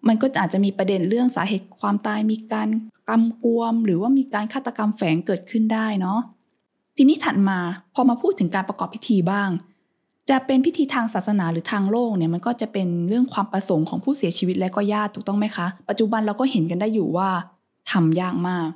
[0.08, 2.68] มันก็อาจจะมีประเด็นเรื่องสาเหตุความตายมีการ
[3.10, 6.20] กำกวม หรือว่ามีการฆาตกรรมแฝงเกิดขึ้นได้เนาะ
[6.98, 7.60] ทีนี้ถัดมา
[7.94, 9.50] พอมาพูดถึงการประกอบพิธีบ้าง
[10.30, 17.30] จะเป็นพิธีทางศาสนาหรือทางโลกเนี่ยมันก็จะเป็นเรื่องความประสงค์ของผู้เสียชีวิตและก็ญาติถูกต้องไหมคะ ปัจจุบันเราก็เห็นกันได้อยู่ว่า
[17.92, 18.68] ทำยากมาก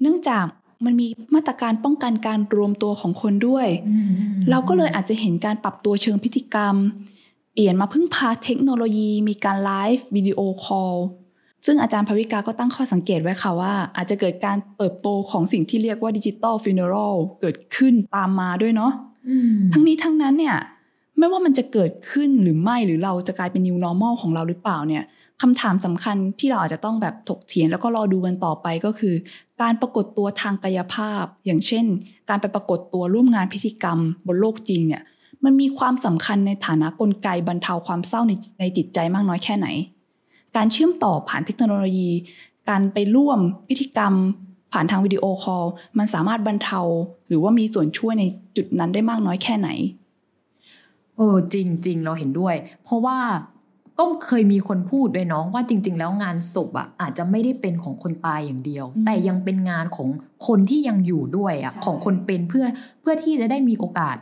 [0.00, 0.44] เนื่องจาก
[0.84, 3.66] มันมีมาตรการป้องกันการรวมตัวของคนด้วย
[4.50, 6.76] เราก็เลยอาจจะเห็นการปรับตัวเชิงพิธีกรรม
[7.52, 10.94] เปลี่ยนมาพึ่งพาเทคโนโลยี มีการ live video call
[11.70, 18.92] ซึ่งอาจารย์ภวิกาก็ตั้งข้อสังเกตไว้ค่ะว่า อาจจะเกิดการเติบโตของสิ่งที่เรียกว่า digital funeralเกิดขึ้นตามมาด้วยเนาะ
[19.72, 20.56] ทั้งนี้ทั้งนั้นเนี่ย
[21.18, 25.04] ไม่ว่ามันจะเกิดขึ้นหรือไม่หรือเราจะกลายเป็น new normal ของเราหรือเปล่าเนี่ย
[25.42, 29.14] คำถามสำคัญที่เราอาจจะต้องแบบถกเถียงแล้วก็รอดูกันต่อไปก็คือ
[29.62, 31.84] การปรากฏตัวทางกายภาพ อย่างเช่น
[32.28, 35.02] การไปปรากฏตัวร่วมงานพิธีกรรม บนโลกจริงเนี่ย
[35.44, 39.66] มันมีความสำคัญในฐานะกลไกบรรเทาความเศร้าในในจิตใจมากน้อยแค่ไหน
[40.56, 42.10] การเชื่อมต่อผ่านเทคโนโลยี
[42.68, 44.14] การไปร่วมพิธีกรรม
[44.72, 45.64] ผ่านทาง video call
[45.98, 46.80] มันสามารถบรรเทา
[47.28, 48.24] หรือว่ามีส่วนช่วยใน
[48.56, 49.68] จุดนั้นได้มากน้อยแค่ไหน
[51.16, 53.18] เออจริงจริงเราเห็นด้วย เพราะว่า
[53.98, 60.08] ก็เคยมีคนพูดด้วยเนาะว่าจริง ๆ แล้วงานศพอะอาจจะไม่ได้เป็นของคนตายอย่างเดียว แต่ยังเป็นงานของ
[60.46, 62.64] คนที่ยังอยู่ด้วยอะของคนเป็นเพื่อ
[63.00, 64.16] เพื่อที่จะได้มีโอกาส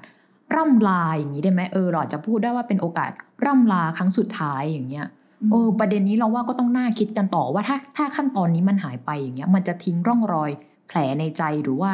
[0.55, 3.11] ร่ำลาอย่างนี้ได้ไหมเออเราจะพูดได้ว่าเป็นโอกาส
[3.45, 5.07] ร่ำลาครั้งสุดท้ายอย่างเงี้ย
[5.51, 10.51] เออประเด็นนี้เราว่าก็ต้องน่าคิดกันต่อว่าถ้าถ้าขั้นตอนนี้มันหายไปอย่างเงี้ย มันจะทิ้งร่องรอย
[10.89, 11.93] แผลในใจหรือว่า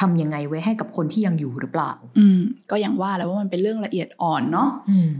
[0.00, 4.68] ทำยังไงไว้ให้กับคนที่ยังอยู่หรือเปล่า อืม ก็อย่างว่าแล้วว่ามันเป็นเรื่องละเอียดอ่อนเนาะ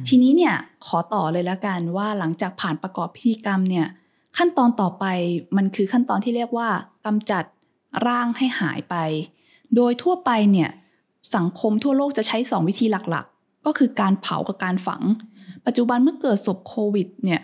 [0.09, 0.55] ทีนี้เนี่ย
[0.87, 3.87] ขอต่อเลยละกันว่าหลังจากผ่านประกอบพิธีกรรมเนี่ย
[4.39, 5.05] ขั้นตอนต่อไป
[5.57, 6.69] มันคือขั้นตอนที่เรียกว่า
[7.07, 7.45] กำจัด
[8.07, 8.95] ร่างให้หายไป
[9.77, 10.71] โดยทั่วไปเนี่ย
[11.37, 15.03] สังคมทั่วโลกจะใช้สองวิธีหลักๆ ก็คือการเผากับการฝัง
[15.67, 17.41] ปัจจุบันเมื่อเกิดศพโควิดเนี่ย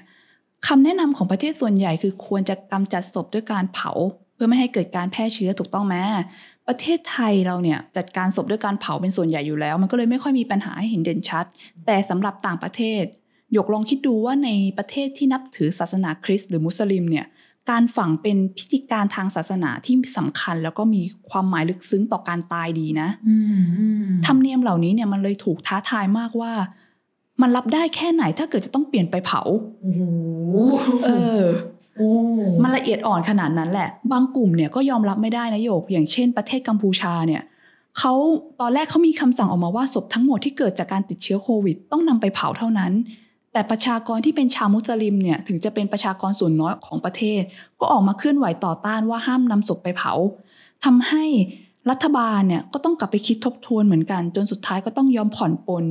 [0.66, 3.90] คำแนะนำของประเทศส่วนใหญ่คือควรจะกำจัดศพด้วยการเผา
[4.34, 5.94] เพื่พื่อไม่ให้เกิดการแพร่เชื้อถูกต้องไหม
[6.68, 11.44] ประเทศไทยเราเนี่ยจัดการศพด้วยการเผาเป็นส่วนใหญ่อยู่แล้ว มันก็เลยไม่ค่อยมีปัญหาให้เห็นเด่นชัด
[11.86, 13.04] แต่สำหรับต่างประเทศ
[13.56, 17.26] ยกลองคิดดูว่าในประเทศที่นับถือศาสนาคริสต์หรือมุสลิมเนี่ย
[17.70, 23.08] การฝังเป็นพิธีการทางศาสนาที่สำคัญ แล้วก็มีความหมายลึกซึ้งต่อการตายดีนะ
[24.26, 26.52] ธรรมเนียมเหล่านี้เนี่ยมันเลยถูกท้าทายมากว่า
[27.40, 29.42] มันรับได้แค่ไหนถ้าเกิดจะต้องเปลี่ยนไปเผา
[29.82, 30.02] โอ้โห
[31.04, 31.08] เอ
[31.40, 31.42] อ
[32.62, 37.42] มันละเอียดอ่อนขนาดนั้นแหละ บางกลุ่มเนี่ยก็ยอมรับไม่ได้นะโยก อย่างเช่นประเทศกัมพูชาเนี่ย
[37.98, 38.12] เขา
[38.60, 42.92] ตอนแรกเขามีคำสั่งออกมาว่าศพทั้งหมดที่เกิดจากการติดเชื้อโควิด ต้องนำไปเผาเท่านั้น
[43.52, 47.42] แต่ประชากรที่เป็นชาวมุสลิมเนี่ยถึงจะเป็นประชากรส่วนน้อยของประเทศ
[47.80, 50.12] ก็ออกมาเคลื่อนไหวต่อต้านว่าห้ามนำศพไปเผา
[50.84, 51.24] ทำให้
[51.90, 55.84] รัฐบาลเนี่ยก็ต้องกลับไปคิดทบทวนเหมือนกัน จนสุดท้ายก็ต้องยอมผ่อนปลน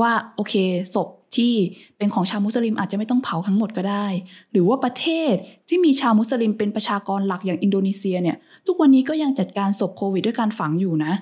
[0.00, 0.54] ว่าโอเค
[0.94, 1.52] ศพที่
[1.96, 4.06] เป็นของชาวมุสลิมอาจจะไม่ต้องเผาทั้งหมดก็ได้
[4.52, 5.32] หรือว่าประเทศ
[5.68, 11.12] ที่มีชาวมุสลิมเป็นประชากรหลักอย่างอินโดนีเซียเนี่ย ทุกวันนี้ก็ยังจัดการศพโควิดด้วยการฝังอยู่นะ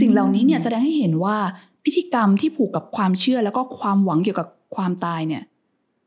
[0.00, 1.36] สิ่งเหล่านี้เนี่ยแสดงให้เห็นว่า
[1.84, 5.42] พิธีกรรมที่ผูกกับความเชื่อแล้วก็ความหวังเกี่ยวกับความตายเนี่ย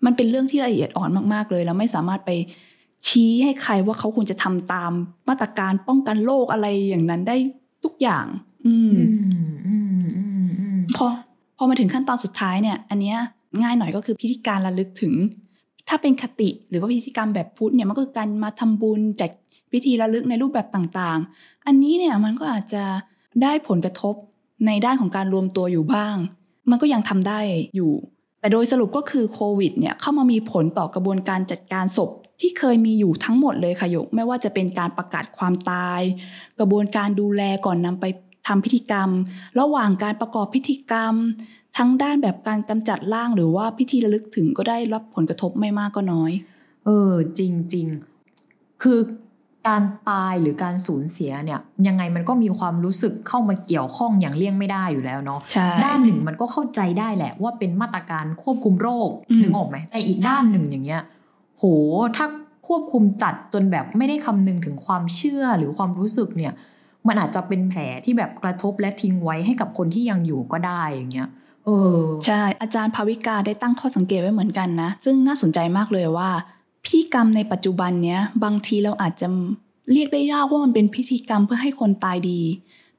[0.06, 2.32] มันเป็นเรื่องที่ละเอียดอ่อนมากๆเลย แล้วไม่สามารถไป
[3.08, 4.92] ชี้ให้ใครว่าเขาควรจะทำตาม
[5.30, 7.36] มาตรการป้องกันโรคอะไรอย่างนั้นได้
[7.84, 8.26] ทุกอย่าง
[8.66, 8.96] อืม
[10.96, 11.31] พอพ
[11.62, 13.18] อมาถึงขั้นตอนสุดท้ายเนี่ย อันเนี้ย
[13.62, 15.14] ง่ายหน่อยก็คือพิธีการระลึกถึง
[15.88, 19.30] ถ้าเป็นคติหรือว่าพิธีกรรมแบบพุทธเนี่ยมันก็คือการมาทำบุญจัด
[19.72, 22.84] พิธีระลึกในรูปแบบต่างๆ อันนี้เนี่ยมันก็อาจจะ
[23.42, 24.16] ได้ผลกระทบ
[24.68, 26.16] ในด้านของการรวมตัวอยู่บ้าง
[26.70, 27.40] มันก็ยังทำได้
[27.76, 27.92] อยู่
[28.40, 36.02] แต่โดยสรุปก็คือโควิดเนี่ยเข้ามามีผลต่อกระบวนการจัดการศพที่เคยมีอยู่ทั้งหมดเลยค่ะยกไม่ว่าจะเป็นการประกาศความตาย
[36.60, 38.06] กระบวนการดูแลก่อนนำไป
[38.48, 39.10] ทำพิธีกรรม
[39.60, 41.16] ระหว่างการประกอบพิธีกรรม
[41.78, 46.32] ทั้งด้านแบบการกำจัดร่างหรือว่าพิธีระลึกถึงก็ได้รับผลกระทบไม่มากก็น้อย
[46.86, 47.42] เออ จ
[47.74, 49.00] ริงๆคือ
[49.68, 55.40] การตายหรือการสูญเสียเนี่ย ยังไงมันก็มีความรู้สึกเข้ามาเกี่ยวข้องอย่างเลี่ยงไม่ได้อยู่แล้วเนาะ
[55.84, 59.10] ด้านหนึ่งมันก็เข้าใจได้แหละ ว่าเป็นมาตรการควบคุมโรค
[59.42, 61.02] นึกออกไหมแต่อีกด้านหนึ่งอย่างเงี้ย
[61.58, 61.64] โห
[62.16, 62.26] ถ้า
[62.68, 66.54] ควบคุมจัดจนแบบไม่ได้คำนึงถึงความเชื่อหรือความรู้สึกเนี่ย
[67.08, 71.30] มันอาจจะเป็นแผลที่แบบกระทบและทิ้งไว้ให้กับคนที่ยังอยู่ก็ได้อย่างเงี้ย
[71.66, 76.30] เออใช่ อาจารย์ภาวิกาได้ตั้งข้อสังเกตไว้เหมือนกันนะ ซึ่งน่าสนใจมากเลยว่า
[76.84, 79.28] พิธีกรรมในปัจจุบันเนี้ยบางทีเราอาจจะ
[79.92, 82.42] เรียกได้ยากว่ามันเป็นพิธีกรรมเพื่อให้คนตายดี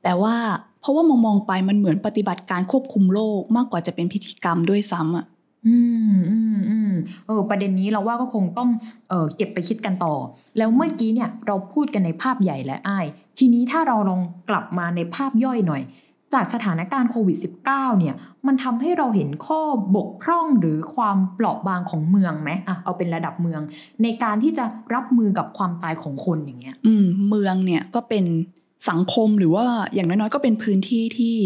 [0.02, 0.36] แต่ว่า
[0.80, 5.26] เพราะว่ามองมองไปมันเหมือนปฏิบัติการควบคุมโรคมากกว่าจะเป็นพิธีกรรมด้วยซ้ำอะ
[5.66, 5.76] อื
[6.14, 6.92] มอืมอืม
[7.26, 8.70] เออประเด็นนี้เราว่าก็คงต้อง
[9.08, 10.14] เออเก็บไปคิดกันต่อ
[10.58, 13.06] แล้วเมื่อกี้เนี่ยเราพูดกันในภาพใหญ่และอ้าย
[13.38, 14.20] ทีนี้ถ้าเราลอง
[14.50, 15.82] กลับมาในภาพย่อยหน่อย
[16.34, 18.14] จากสถานการณ์โควิด -19 เนี่ย
[18.46, 19.60] มันทำให้เราเห็นข้อ
[19.96, 23.60] บกพร่องหรือความเปราะบางของเมืองไหมอะเอาเป็นระดับเมือง
[24.02, 28.24] ในการที่จะรับมือกับความตายของคนอย่างเงี้ย อืม เมืองเนี่ยก็เป็น
[28.90, 31.36] สังคมหรือว่าอย่างน้อยๆก็เป็นพื้นที่ที่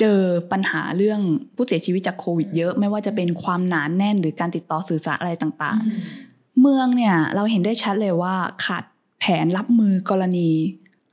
[0.00, 0.20] เจอ
[0.52, 1.20] ปัญหาเรื่อง
[1.54, 8.84] ผู้เสียชีวิตจากโควิดเยอะ ไม่ว่าจะเป็นความหนานแน่นหรือการติดต่อสื่อสารอะไรต่างๆ เมืองเนี่ยเราเห็นได้ชัดเลยว่าขาด
[9.20, 10.50] แผนรับมือกรณี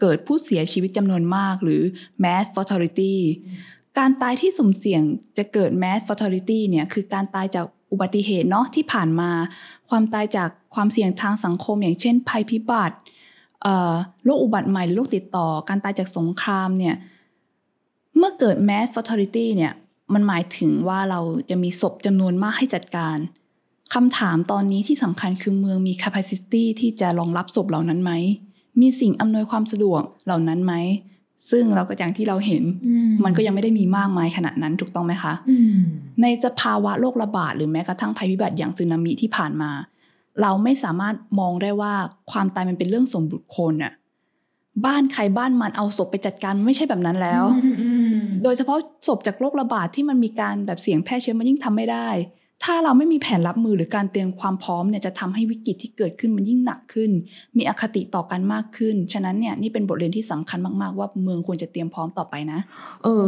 [0.02, 1.82] เกิดผู้เสียชีวิตจำนวนมากหรือ
[2.24, 3.16] mass fatality
[4.00, 5.02] การตายที่สุ่มเสี่ยง
[5.38, 9.32] จะเกิด mass fatality เนี่ยคือการตายจากอุบัติเหตุเนาะที่ผ่านมา
[9.90, 12.98] ความตายจากความเสี่ยงทางสังคม อย่างเช่น ภัยพิบัติ
[14.24, 16.96] โรคอุบัติใหม่หรือโรคติดต่อ การตายจากสงครามเนี่ย
[18.20, 19.74] เมื่อเกิด mass fatality เนี่ย
[20.14, 23.18] มันหมายถึงว่าเราจะมีศพจำนวนมากให้จัดการ
[23.94, 28.12] คำถามตอนนี้ที่สำคัญคือเมืองมี capacity ที่จะรองรับศพเหล่านั้นไหม
[28.82, 30.74] มีสิ่งอำนวยความสะดวกเหล่านั้นไหม
[31.52, 32.64] ซึ่งเราก็อย่างที่เราเห็น
[33.24, 35.34] มันก็ยังไม่ได้มีมากมายขนาดนั้นถูกต้องไหมคะ
[36.22, 39.72] ในสภาวะโรคระบาดหรือแม้กระทั่งภัยพิบัติอย่างสึนามิที่ผ่านมา
[40.42, 41.94] เราไม่สามารถมองได้ว่า
[42.32, 43.94] ความตายมันเป็นเรื่องสมบุคคลอะ
[44.86, 47.44] บ้านใครบ้านมันเอาศพไปจัดการไม่ใช่แบบนั้นแล้ว
[48.44, 52.10] โดยเฉพาะศพจากโรคระบาดที่มันมีการแบบเสี่ยงแพร่เชื้อมันยิ่งทำไม่ได้
[52.64, 57.12] ถ้าเราไม่มีแผนรับมือหรือการเตรียมความพร้อมเนี่ยจะทำให้วิกฤตที่เกิดขึ้นมันยิ่งหนักขึ้น
[57.58, 62.60] มีอคติต่อกันมากขึ้น ฉะนั้นเนี่ยนี่เป็นบทเรียนที่สำคัญมาก ๆ ว่าเมืองควรจะเตรียมพร้อมต่อไปนะ
[63.04, 63.28] เออ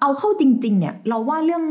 [0.00, 1.64] เอาเข้าจริง ๆ เนี่ย เราว่าเรื่อง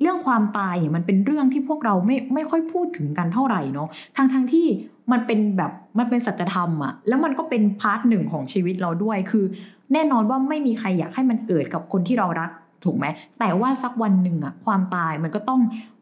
[0.00, 4.66] เรื่องความตายเนี่ยมันเป็นเรื่องที่พวกเราไม่ไม่ค่อยพูดถึงกันเท่าไหร่เนาะทั้งทั้งที่
[5.12, 9.44] มันเป็นแบบมันเป็นสัจธรรมอะแล้วมันก็เป็น part หนึ่งของชีวิตเราด้วย คือ
[9.92, 12.50] แน่นอนว่าไม่มีใครอยากให้มันเกิดกับคนที่เรารัก
[12.84, 13.06] ถูกไหม
[13.38, 15.60] แต่ว่าสักวันหนึ่งอะความตายมันก็ต้อง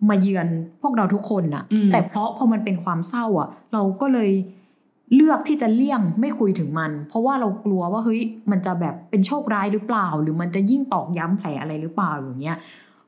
[0.09, 0.47] มาเยือน
[0.83, 4.31] พวกเราทุกคนอะแต่เพราะพอมันเป็นความเศร้าอะเราก็เลย
[5.15, 8.21] เลือกที่จะเลี่ยงไม่คุยถึงมัน เพราะว่าเรากลัวว่าเฮ้ย
[8.51, 12.57] มันจะแบบเป็นโชคร้ายหรือเปล่า หรือมันจะยิ่งตอกย้ำแผลอะไรหรือเปล่าอย่างเงี้ย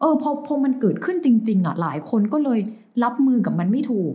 [0.01, 2.61] เออพอพอมันเกิดขึ้นจริง ๆอะหลายคนก็เลย
[3.05, 4.15] รับมือกับมันไม่ถูก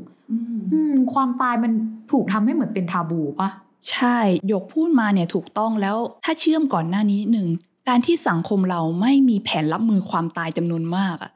[1.13, 1.71] ความตายมัน
[2.11, 3.49] ถูกทำให้เหมือนเป็นทาบูปะ
[3.89, 4.17] ใช่
[4.51, 7.47] ยกพูดมาเนี่ยถูกต้องแล้วถ้าเชื่อมก่อนหน้านี้หนึ่ง
[7.89, 11.31] การที่สังคมเราไม่มีแผนรับมือความตายจำนวนมากอะ่ะ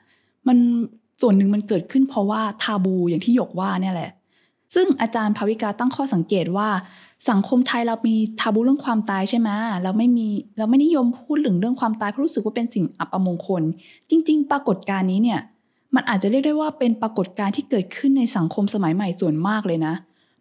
[0.47, 0.57] มัน
[1.21, 4.11] ส่วนหนึ่งมันเกิดขึ้นเพราะว่าทาบูอย่างที่หยกว่าเนี่ยแหละ
[4.73, 6.69] ซึ่งอาจารย์ภาวิกาตั้งข้อสังเกตว่า
[7.29, 9.49] สังคมไทยเรามีทาบูเรื่องความตายใช่ไหม
[9.83, 10.27] เราไม่มี
[10.57, 13.63] เราไม่นิยมพูดถึงเรื่องความตายเพราะรู้สึกว่าเป็นสิ่งอัปมงคล
[14.09, 15.39] จริง ๆ ปรากฏการณ์นี้เนี่ย
[15.95, 19.93] มันอาจจะเรียกได้ว่าเป็นปรากฏการณ์ที่เกิดขึ้นในสังคมสมัยใหม่ส่วนมากเลยนะ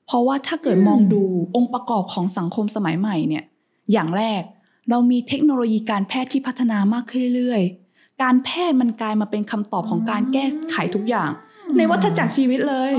[0.06, 1.22] เพราะว่าถ้าเกิดมองดู
[1.56, 3.44] องค์ประกอบของสังคมสมัยใหม่เนี่ย
[3.92, 4.42] อย่างแรก
[4.90, 11.30] เรามีเทคโนโลยีการแพทย์ที่พัฒนามากขึ้นเรื่อยๆ การแพทย์มันกลายมาเป็นคำตอบของการแก้ไขทุกอย่าง
[11.76, 12.92] ในวัฏจักรชีวิตเลย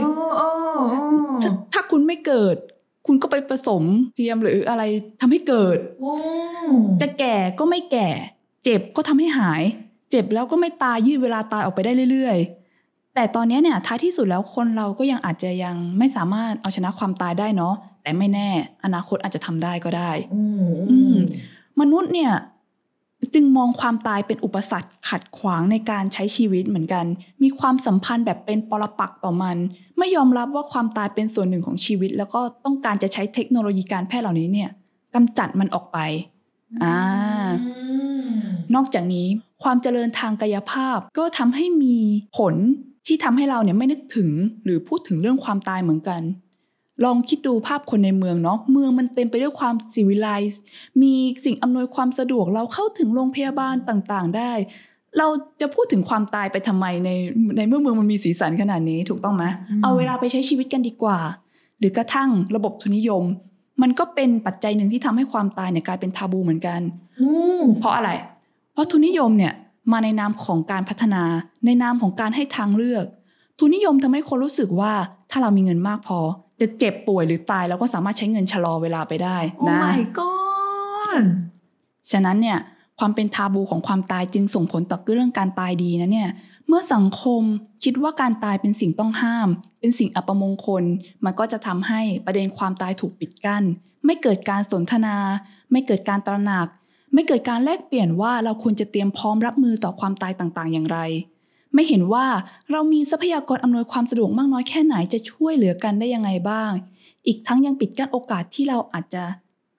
[1.44, 2.56] ถถ้าคุณไม่เกิด
[3.08, 3.84] คุณก็ไปผสม
[4.16, 4.84] เทียมหรืออะไร
[5.22, 5.78] ทำให้เกิด
[7.02, 8.10] จะแก่ก็ไม่แก่
[8.64, 9.62] เจ็บก็ทำให้หาย
[10.12, 12.38] เจ็บแล้วก็ไม่ตายยืดเวลาตายออกไปได้เรื่อย
[12.76, 18.50] ๆ แต่ตอนนี้เนี่ยท้ายที่สุดแล้วคนเราก็ยังอาจจะยังไม่สามารถเอาชนะความตายได้เนาะแต่ไม่แน่
[18.84, 20.12] อนาคตอาจจะทำได้ก็ได้
[21.80, 22.32] มนุษย์เนี่ย
[23.34, 27.06] จึงมองความตายเป็นอุปสรรคขัดขวางในการใช้ชีวิตเหมือนกัน
[27.44, 29.58] มีความสัมพันธ์แบบเป็นปรปักต่อมัน
[29.98, 34.70] ไม่ยอมรับว่าความตายเป็นส่วนหนึ่งของชีวิต แล้วก็ต้องการจะใช้เทคโนโลยีการแพทย์เหล่านี้เนี่ย
[35.16, 35.98] กำจัดมันออกไป
[36.84, 36.96] อ่า
[38.76, 39.28] นอกจากนี้
[39.64, 41.98] ความเจริญทางกายภาพก็ทำให้มี
[42.38, 42.54] ผล
[43.08, 44.30] ที่ทำให้เราเนี่ยไม่นึกถึง
[44.64, 46.22] หรือพูดถึงเรื่องความตายเหมือนกัน
[47.06, 50.62] ลองคิดดูภาพคนในเมืองเนาะเมืองมันเต็มไปด้วยความสิวิไลซ์
[51.02, 51.14] มี
[51.46, 54.52] สิ่งอำนวยความสะดวกเราเข้าถึงโรงพยาบาลต่างๆ ได้
[55.18, 55.28] เรา
[55.62, 57.10] จะพูดถึงความตายไปทำไมใน
[57.58, 59.46] ในเมื่อเมืองมันมีสีสันขนาดนี้ถูกต้องไหม
[59.84, 61.20] เอาเวลาไปใช้ชีวิตกันดีกว่า
[61.80, 63.24] หรือกระทั่งระบบทุนนิยม
[63.82, 66.82] มันก็เป็นปัจจัยหนึ่งที่ทำให้ความตายเนี่ยกลายเป็นทาบูเหมือนกัน
[67.80, 68.10] เพราะอะไร
[68.74, 69.54] เพราะทุนนิยมเนี่ย
[69.92, 71.24] มาในนามของการพัฒนา
[71.66, 73.06] ในนามของการให้ทางเลือก
[73.60, 74.94] ทุนนิยมทำให้คนรู้สึกว่า
[75.32, 76.20] ถ้าเรามีเงินมากพอ
[76.62, 79.38] จะเจ็บป่วยหรือตายเราก็สามารถใช้เงินชะลอเวลาไปได้
[79.70, 81.24] นะ Oh my god
[82.12, 82.58] ฉะนั้นเนี่ย
[83.00, 86.30] ความเป็นทาบูของความตายจึงส่งผลต่อเรื่องการตายดีนะเนี่ย
[86.68, 87.42] เมื่อสังคม
[87.84, 89.48] คิดว่าการตายเป็นสิ่งต้องห้าม
[89.80, 90.84] เป็นสิ่งอัปมงคล
[91.24, 93.64] มันก็จะทำให้ประเด็นความตายถูกปิดกัน้น
[94.06, 95.16] ไม่เกิดการสนทนา
[95.72, 96.68] ไม่เกิดการตระหนัก
[97.14, 101.00] ไม่เกิดการแลกเปลี่ยนว่าเราควรจะเตรียมพร้อมรับมือต่อความตายต่างๆ อย่างไร
[101.74, 102.26] ไม่เห็นว่า
[102.72, 106.72] เรามีทรัพยากรอำนวยความสะดวกมากน้อยแค่ไหนจะช่วยเหลือกันได้ยังไงบ้าง
[107.28, 109.24] อีกทั้งยังปิดกั้นโอกาสที่เราอาจจะ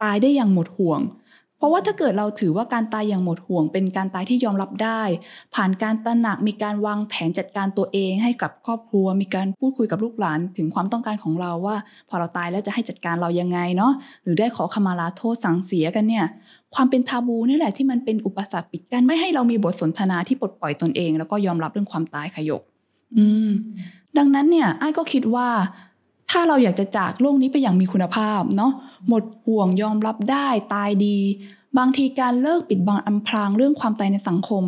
[0.02, 1.00] ตายได้อย่างหมดห่วง
[1.62, 5.02] ราะว่าถ้าเกิดเราถือว่าการตายอย่างหมดห่วง เป็นการตายที่ยอมรับได้
[5.54, 11.76] ผ่านการตระหนักมีการวางแผนจัดการตัวเองให้กับครอบครัว มีการพูดคุยกับลูกหลานถึงความต้องการของเราว่า
[12.08, 16.26] พอเราตายแล้วจะให้จัดการเรายังไงเนาะหรือได้ขอขมาลาโทษสังเสียกันเนี่ย
[16.74, 22.62] ความเป็นทาบูนี่แหละที่มันเป็นอุปสรรคปิดกั้นไม่ให้เรามีบทสนทนาที่ปลดปล่อยตนเอง แล้วก็ยอมรับเรื่องความตายขยก
[23.16, 23.48] อืม
[24.18, 25.48] ดังนั้นเนี่ยไอ้ก็คิดว่า
[26.32, 28.72] ถ้าเราอยากจะจากโลกนี้ไปอย่างมีคุณภาพเนาะ
[29.08, 31.18] หมดห่วงยอมรับได้ตายดี
[31.78, 34.64] บางทีการเลิกปิดบังอำพรางเรื่องความตายในสังคม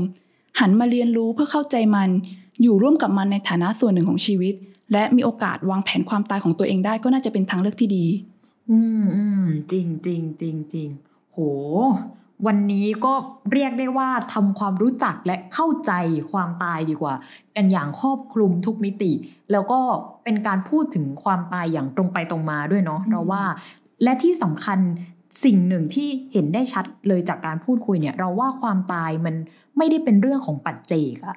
[0.61, 2.11] หันมาเรียนรู้เพื่อเข้าใจมัน
[2.63, 4.55] อยู่ร่วมกับมันในฐานะส่วนหนึ่งของชีวิต
[4.93, 8.07] และมีโอกาสวางแผนความตายของตัวเองได้ก็น่าจะเป็นทางเลือกที่ดี
[8.71, 10.89] อืมอืมจริงจริงจริงจริง
[11.33, 11.39] โห
[12.47, 13.15] วันนี้ก็
[13.53, 15.93] เรียกได้ว่าทำความรู้จักและเข้าใจ
[16.33, 17.15] ความตายดีกว่า
[17.57, 19.13] กันอย่างครอบคลุมทุกมิติ
[19.53, 19.81] แล้วก็
[20.25, 23.43] เป็นการพูดถึงความตายอย่างตรงไปตรงมาด้วยเนาะเพราะว่า
[24.03, 24.79] และที่สำคัญ
[25.45, 29.35] สิ่งหนึ่งที่เห็นได้ชัดเลยจากการพูดคุยเนี่ย เราว่าความตายมัน
[29.77, 31.37] ไม่ได้เป็นเรื่องของปัจเจกอะ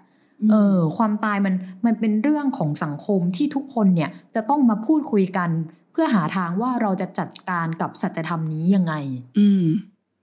[0.52, 1.56] เออความตายมัน
[1.86, 5.50] มันเป็นเรื่องของสังคมที่ทุกคนเนี่ยจะต้องมาพูดคุยกัน
[5.92, 8.94] เพื่อหาทางว่าเราจะจัดการกับสัจธรรมนี้ยังไง
[9.38, 9.64] อืม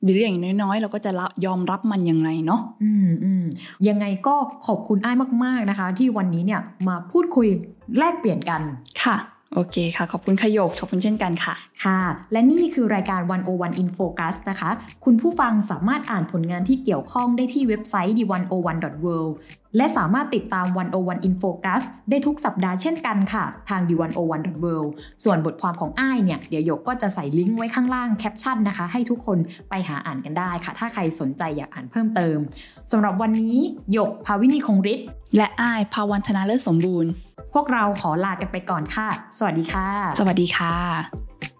[0.04, 1.10] หรืออย่างน้อยๆ เราก็จะ
[1.46, 3.44] ยอมรับมันยังไงเนาะอืมอืม
[3.88, 4.34] ยังไงก็
[4.66, 7.46] ขอบคุณอ้ายมาก ๆนะคะ ที่วันนี้เนี่ยมาพูดคุย
[7.98, 8.60] แลกเปลี่ยนกัน
[9.04, 9.16] ค่ะ
[9.54, 12.00] โอเคค่ะ ขอบคุณขยกขอบคุณเช่นกันค่ะ ค่ะ
[12.32, 14.70] และนี่คือรายการ 101 in focus นะคะ
[15.04, 19.32] คุณผู้ฟังสามารถอ่านผลงานที่เกี่ยวข้องได้ที่เว็บไซต์ d101.world
[19.76, 20.66] และสามารถติดตาม
[20.98, 24.88] 101 in focus ได้ทุกสัปดาห์เช่นกันค่ะ ทาง d101.world
[25.24, 29.38] ส่วนบทความของอ้ายเนี่ย เดี๋ยวหยกก็จะใส่ลิงก์ไว้ข้างล่างแคปชั่นนะคะ ให้ทุกคน
[29.70, 32.38] ไปหาอ่านกันได้ค่ะ ถ้าใครสนใจอยากอ่านเพิ่มเติม
[32.92, 33.56] สำหรับวันนี้
[33.92, 37.12] หยกภาวินีคงฤทธิ์และอ้ายภาวันธนาเลิศสมบูรณ์
[37.54, 39.88] พวกเราขอลากันไปก่อนค่ะ สวัสดีค่ะ
[40.18, 41.53] สวัสดีค่ะ